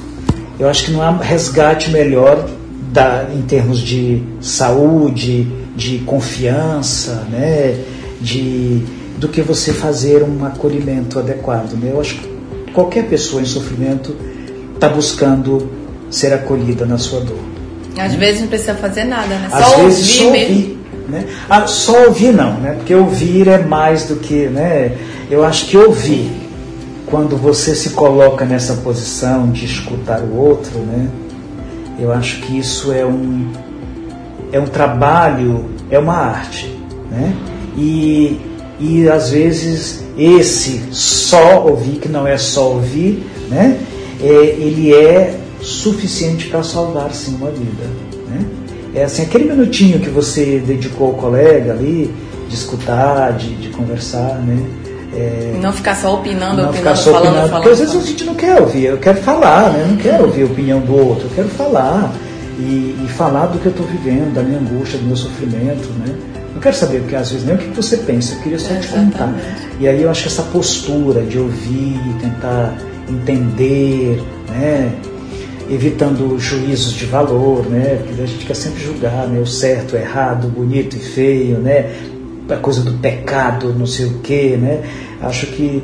[0.58, 2.50] Eu acho que não há resgate melhor
[2.92, 7.78] da, em termos de saúde, de confiança, né,
[8.20, 8.82] de,
[9.16, 11.74] do que você fazer um acolhimento adequado.
[11.74, 11.92] Né?
[11.92, 12.28] Eu acho que
[12.72, 14.16] qualquer pessoa em sofrimento
[14.74, 15.70] está buscando
[16.10, 17.38] ser acolhida na sua dor.
[17.96, 18.18] Às né?
[18.18, 19.48] vezes não precisa fazer nada, né?
[19.52, 20.79] Às só vezes ouvir só ouvir.
[21.08, 21.26] Né?
[21.48, 22.74] Ah, só ouvir não, né?
[22.76, 24.46] porque ouvir é mais do que.
[24.46, 24.96] Né?
[25.30, 26.30] Eu acho que ouvir,
[27.06, 31.08] quando você se coloca nessa posição de escutar o outro, né?
[31.98, 33.50] Eu acho que isso é um
[34.52, 36.66] é um trabalho, é uma arte,
[37.10, 37.34] né?
[37.76, 38.40] E
[38.78, 43.78] e às vezes esse só ouvir que não é só ouvir, né?
[44.22, 47.84] É, ele é suficiente para salvar sim uma vida,
[48.28, 48.46] né?
[48.94, 52.12] É assim aquele minutinho que você dedicou ao colega ali
[52.48, 54.58] de escutar, de, de conversar, né?
[55.12, 57.96] É, não ficar só opinando, não opinando, ficar só falando, opinando, falando, Porque às vezes
[57.96, 59.82] a gente não quer ouvir, eu quero falar, né?
[59.82, 62.12] Eu não quero ouvir a opinião do outro, eu quero falar
[62.58, 66.14] e, e falar do que eu estou vivendo, da minha angústia, do meu sofrimento, né?
[66.54, 68.88] Não quero saber, porque às vezes nem o que você pensa, eu queria só te
[68.88, 69.32] contar.
[69.80, 72.76] E aí eu acho que essa postura de ouvir, tentar
[73.08, 74.92] entender, né?
[75.70, 78.00] Evitando juízos de valor, né?
[78.04, 79.40] Porque a gente quer sempre julgar, né?
[79.40, 81.90] O certo, o errado, o bonito e feio, né?
[82.48, 84.80] A coisa do pecado, não sei o quê, né?
[85.22, 85.82] Acho que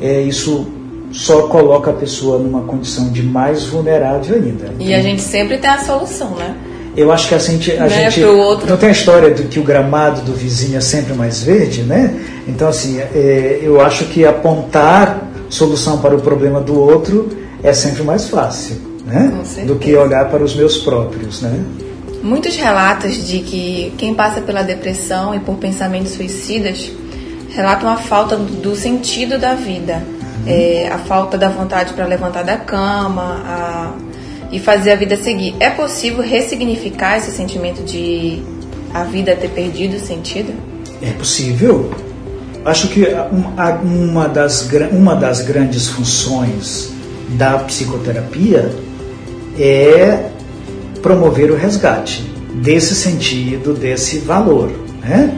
[0.00, 0.66] é, isso
[1.12, 4.72] só coloca a pessoa numa condição de mais vulnerável ainda.
[4.78, 6.54] E a gente sempre tem a solução, né?
[6.96, 8.20] Eu acho que assim, a gente, a Né, gente
[8.66, 12.20] não tem a história do que o gramado do vizinho é sempre mais verde, né?
[12.48, 17.28] Então assim, é, eu acho que apontar solução para o problema do outro
[17.62, 19.32] é sempre mais fácil, né?
[19.66, 21.62] Do que olhar para os meus próprios, né?
[22.22, 26.90] Muitos relatos de que quem passa pela depressão e por pensamentos suicidas
[27.50, 30.02] relatam a falta do do sentido da vida,
[30.46, 33.92] é, a falta da vontade para levantar da cama a-
[34.52, 35.54] e fazer a vida seguir.
[35.60, 38.42] É possível ressignificar esse sentimento de
[38.92, 40.52] a vida ter perdido o sentido?
[41.00, 41.90] É possível.
[42.64, 46.90] Acho que um- uma das, uma das grandes funções
[47.30, 48.70] da psicoterapia
[49.62, 50.30] é
[51.02, 54.70] promover o resgate desse sentido, desse valor.
[55.02, 55.34] Né?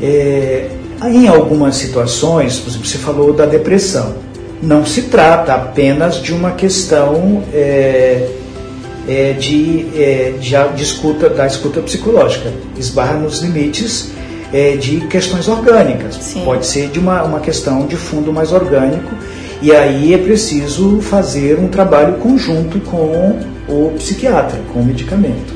[0.00, 0.68] É,
[1.04, 4.14] em algumas situações, por exemplo, você falou da depressão,
[4.62, 8.28] não se trata apenas de uma questão é,
[9.08, 12.52] é, de, é, de, de escuta, da escuta psicológica.
[12.76, 14.10] Esbarra nos limites
[14.52, 16.16] é, de questões orgânicas.
[16.16, 16.44] Sim.
[16.44, 19.14] Pode ser de uma, uma questão de fundo mais orgânico.
[19.62, 23.38] E aí é preciso fazer um trabalho conjunto com
[23.68, 25.54] o psiquiatra, com o medicamento.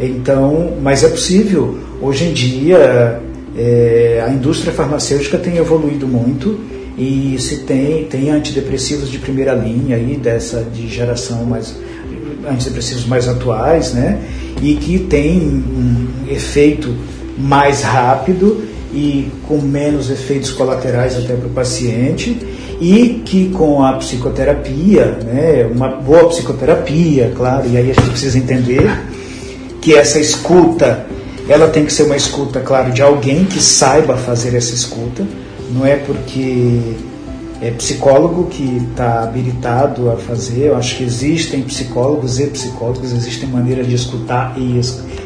[0.00, 1.78] Então, mas é possível.
[2.00, 3.20] Hoje em dia,
[3.56, 6.58] é, a indústria farmacêutica tem evoluído muito
[6.98, 11.74] e se tem, tem antidepressivos de primeira linha aí dessa de geração mais
[12.46, 14.20] antidepressivos mais atuais, né?
[14.60, 16.94] E que tem um efeito
[17.38, 22.36] mais rápido e com menos efeitos colaterais até para o paciente
[22.82, 28.36] e que com a psicoterapia, né, uma boa psicoterapia, claro, e aí a gente precisa
[28.36, 28.90] entender
[29.80, 31.06] que essa escuta,
[31.48, 35.24] ela tem que ser uma escuta, claro, de alguém que saiba fazer essa escuta,
[35.70, 36.96] não é porque
[37.60, 43.48] é psicólogo que está habilitado a fazer, eu acho que existem psicólogos e psicólogos, existem
[43.48, 44.80] maneiras de escutar e,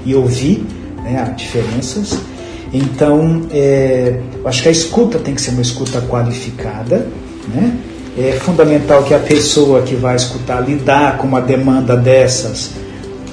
[0.05, 0.63] e ouvir,
[1.03, 2.19] né, há diferenças.
[2.71, 7.07] Então, é, eu acho que a escuta tem que ser uma escuta qualificada,
[7.49, 7.77] né?
[8.19, 12.71] É fundamental que a pessoa que vai escutar lidar com uma demanda dessas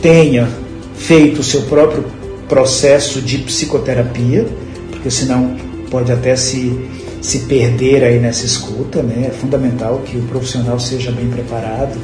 [0.02, 0.47] tenha
[0.95, 2.04] feito o seu próprio
[2.49, 4.45] processo de psicoterapia,
[4.91, 5.56] porque senão
[5.89, 6.78] pode até se,
[7.21, 9.28] se perder aí nessa escuta, né?
[9.30, 11.97] É fundamental que o profissional seja bem preparado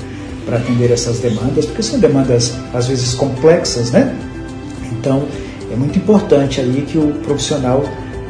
[0.45, 4.15] para atender essas demandas, porque são demandas às vezes complexas, né?
[4.91, 5.24] Então
[5.72, 7.84] é muito importante ali que o profissional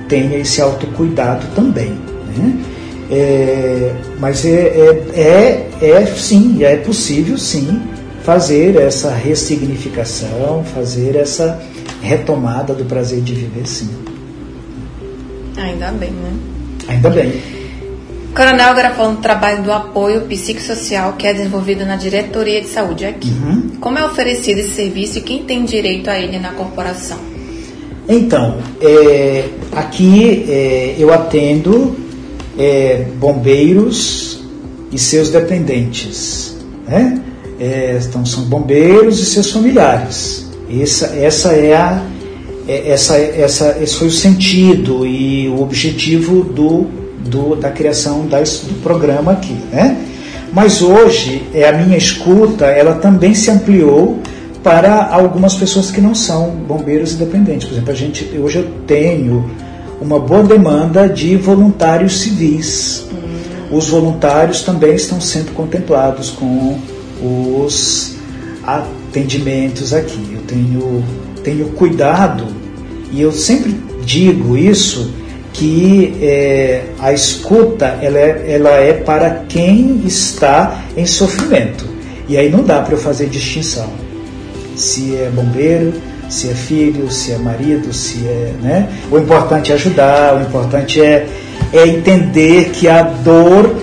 [0.08, 1.92] tenha esse autocuidado também,
[2.36, 2.79] né?
[3.12, 7.82] É, mas é, é, é, é sim, é possível sim
[8.24, 11.60] fazer essa ressignificação, fazer essa
[12.02, 13.89] retomada do prazer de viver sim.
[15.58, 16.34] Ainda bem, né?
[16.88, 17.60] Ainda bem.
[18.36, 23.06] Coronel, agora falando do trabalho do apoio psicossocial que é desenvolvido na Diretoria de Saúde
[23.06, 23.30] aqui.
[23.30, 23.72] Uhum.
[23.82, 27.17] Como é oferecido esse serviço e quem tem direito a ele na corporação?
[28.08, 31.95] Então, é, aqui é, eu atendo
[32.60, 34.41] é, bombeiros
[34.91, 36.58] e seus dependentes.
[36.88, 37.22] Né?
[37.60, 40.48] É, então, são bombeiros e seus familiares.
[40.69, 42.04] Essa, essa é a,
[42.67, 46.86] é- essa, essa, esse foi o sentido e o objetivo do,
[47.28, 49.56] do, da criação das, do programa aqui.
[49.71, 49.98] Né?
[50.52, 54.19] Mas hoje, é, a minha escuta ela também se ampliou
[54.63, 57.67] para algumas pessoas que não são bombeiros independentes.
[57.67, 59.50] Por exemplo, a gente, hoje eu tenho
[60.02, 63.08] uma boa demanda de voluntários civis.
[63.71, 66.79] Os voluntários também estão sendo contemplados com
[67.21, 68.15] os
[68.63, 70.19] atendimentos aqui.
[70.33, 71.04] Eu tenho,
[71.43, 72.45] tenho cuidado,
[73.12, 75.13] e eu sempre digo isso,
[75.54, 81.85] que é, a escuta ela é, ela é para quem está em sofrimento.
[82.27, 83.89] E aí não dá para eu fazer distinção.
[84.75, 85.93] Se é bombeiro,
[86.30, 88.54] se é filho, se é marido, se é.
[88.62, 88.90] Né?
[89.12, 91.27] O importante é ajudar, o importante é,
[91.73, 93.75] é entender que a dor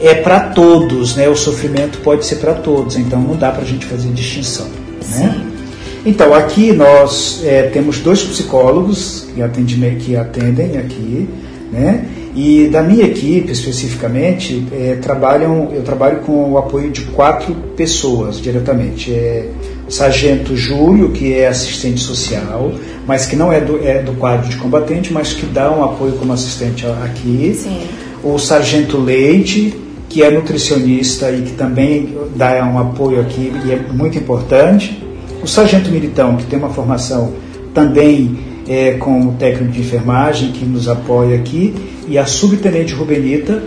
[0.00, 1.28] é para todos, né?
[1.28, 4.66] o sofrimento pode ser para todos, então não dá para a gente fazer distinção.
[5.10, 5.46] Né?
[6.04, 11.28] Então, aqui nós é, temos dois psicólogos que, atendem, que atendem aqui,
[11.70, 12.06] né?
[12.34, 18.40] E da minha equipe, especificamente, é, trabalham, eu trabalho com o apoio de quatro pessoas
[18.40, 19.12] diretamente.
[19.12, 19.48] É,
[19.90, 22.72] o Sargento Júlio, que é assistente social,
[23.08, 26.12] mas que não é do, é do quadro de combatente, mas que dá um apoio
[26.12, 27.52] como assistente aqui.
[27.60, 27.80] Sim.
[28.22, 29.74] O Sargento Leite,
[30.08, 35.02] que é nutricionista e que também dá um apoio aqui e é muito importante.
[35.42, 37.32] O Sargento Militão, que tem uma formação
[37.74, 38.38] também
[38.68, 41.74] é, com o técnico de enfermagem, que nos apoia aqui,
[42.06, 43.60] e a Subtenente Rubenita,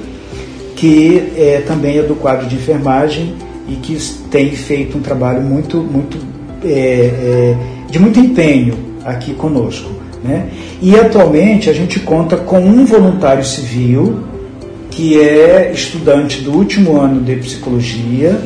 [0.77, 3.35] que é, também é do quadro de enfermagem
[3.67, 3.97] e que
[4.29, 6.17] tem feito um trabalho muito, muito
[6.63, 7.57] é, é,
[7.89, 9.91] de muito empenho aqui conosco.
[10.23, 10.49] Né?
[10.81, 14.23] E atualmente a gente conta com um voluntário civil
[14.89, 18.39] que é estudante do último ano de psicologia,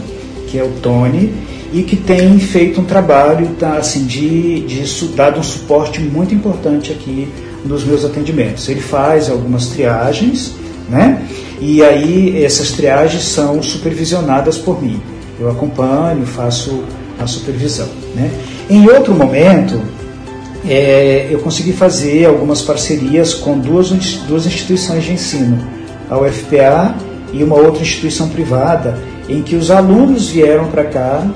[0.48, 1.34] que é o Tony,
[1.74, 6.92] e que tem feito um trabalho tá, assim, de, de dado um suporte muito importante
[6.92, 7.28] aqui
[7.66, 8.70] nos meus atendimentos.
[8.70, 10.54] Ele faz algumas triagens,
[10.90, 11.22] né?
[11.60, 15.02] E aí essas triagens são supervisionadas por mim.
[15.40, 16.84] Eu acompanho, faço
[17.20, 17.88] a supervisão.
[18.16, 18.32] Né?
[18.70, 19.82] Em outro momento,
[20.68, 23.90] é, eu consegui fazer algumas parcerias com duas,
[24.28, 25.60] duas instituições de ensino,
[26.10, 26.96] a UFPA
[27.34, 28.98] e uma outra instituição privada,
[29.30, 31.28] em que os alunos vieram para cá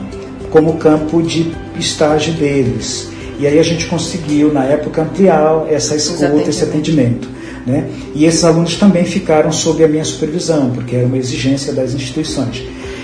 [0.49, 3.09] como campo de estágio deles.
[3.39, 7.27] E aí a gente conseguiu, na época, ampliar essa escuta, esse atendimento.
[7.65, 7.89] Né?
[8.15, 12.63] E esses alunos também ficaram sob a minha supervisão, porque era uma exigência das instituições.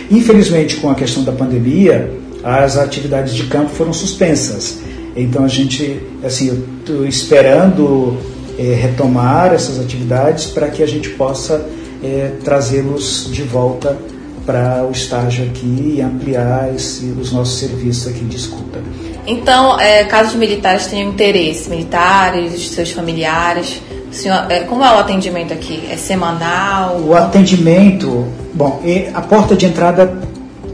[0.10, 2.12] Infelizmente, com a questão da pandemia,
[2.44, 4.80] as atividades de campo foram suspensas.
[5.16, 8.18] Então a gente, assim, eu estou esperando
[8.58, 11.66] é, retomar essas atividades para que a gente possa
[12.04, 13.98] é, trazê-los de volta
[14.46, 18.80] para o estágio aqui e ampliar esse, os nossos serviços aqui de escuta.
[19.26, 23.82] Então, é, caso os militares tenham interesse, militares, seus familiares,
[24.12, 25.88] senhor, é, como é o atendimento aqui?
[25.92, 27.00] É semanal?
[27.00, 28.82] O atendimento, bom,
[29.14, 30.18] a porta de entrada,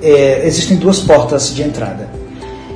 [0.02, 2.10] é, existem duas portas de entrada.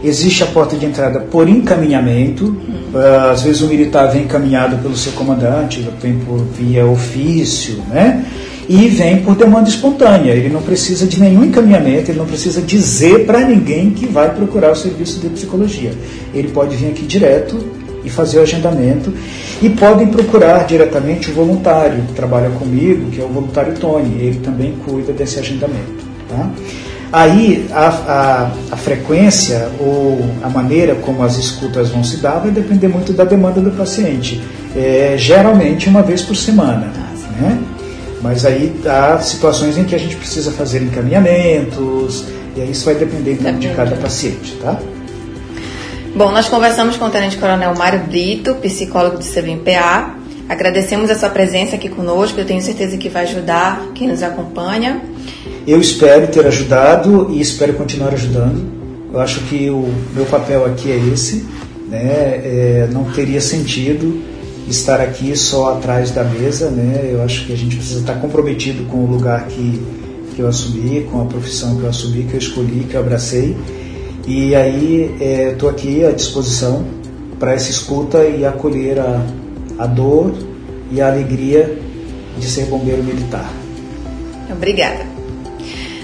[0.03, 2.97] Existe a porta de entrada por encaminhamento, hum.
[3.31, 8.23] às vezes o militar vem encaminhado pelo seu comandante, vem por via ofício, né?
[8.69, 10.33] e vem por demanda espontânea.
[10.33, 14.71] Ele não precisa de nenhum encaminhamento, ele não precisa dizer para ninguém que vai procurar
[14.71, 15.91] o serviço de psicologia.
[16.33, 17.57] Ele pode vir aqui direto
[18.07, 19.13] e fazer o agendamento
[19.61, 24.21] e podem procurar diretamente o voluntário que trabalha comigo, que é o voluntário Tony.
[24.21, 26.07] Ele também cuida desse agendamento.
[26.29, 26.49] Tá?
[27.11, 32.51] Aí a, a, a, frequência ou a maneira como as escutas vão se dar vai
[32.51, 34.41] depender muito da demanda do paciente.
[34.75, 36.91] É, geralmente uma vez por semana.
[37.39, 37.59] Né?
[38.21, 42.95] Mas aí há situações em que a gente precisa fazer encaminhamentos, e aí isso vai
[42.95, 44.79] depender então, de cada paciente, tá?
[46.17, 50.15] Bom, nós conversamos com o Tenente Coronel Mário Brito, psicólogo do CBMPA.
[50.49, 54.99] Agradecemos a sua presença aqui conosco, eu tenho certeza que vai ajudar quem nos acompanha.
[55.67, 58.65] Eu espero ter ajudado e espero continuar ajudando.
[59.13, 61.45] Eu acho que o meu papel aqui é esse,
[61.87, 62.01] né?
[62.01, 64.19] É, não teria sentido
[64.67, 67.11] estar aqui só atrás da mesa, né?
[67.13, 69.79] Eu acho que a gente precisa estar comprometido com o lugar que,
[70.35, 73.55] que eu assumi, com a profissão que eu assumi, que eu escolhi, que eu abracei.
[74.27, 76.85] E aí é, estou aqui à disposição
[77.39, 79.25] para essa escuta e acolher a,
[79.79, 80.35] a dor
[80.91, 81.77] e a alegria
[82.37, 83.49] de ser bombeiro militar.
[84.51, 85.05] Obrigada.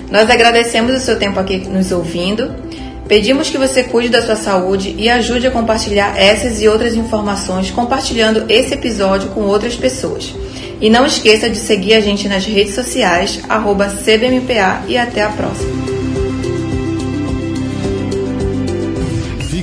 [0.09, 2.63] Nós agradecemos o seu tempo aqui nos ouvindo
[3.07, 7.69] Pedimos que você cuide da sua saúde e ajude a compartilhar essas e outras informações
[7.69, 10.34] compartilhando esse episódio com outras pessoas.
[10.80, 13.39] E não esqueça de seguir a gente nas redes sociais,
[14.03, 16.02] CBMPA e até a próxima.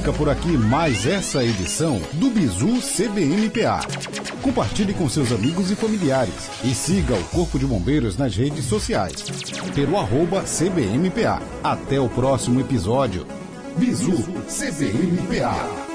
[0.01, 3.81] Fica por aqui mais essa edição do Bizu CBMPA.
[4.41, 9.23] Compartilhe com seus amigos e familiares e siga o Corpo de Bombeiros nas redes sociais,
[9.75, 11.43] pelo arroba CBMPA.
[11.63, 13.27] Até o próximo episódio.
[13.77, 15.90] Bizu CBMPA.